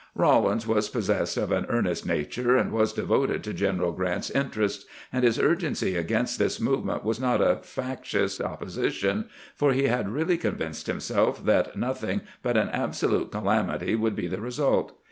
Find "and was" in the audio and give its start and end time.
2.57-2.91